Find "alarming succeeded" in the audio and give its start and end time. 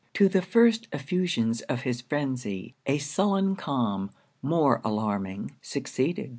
4.83-6.29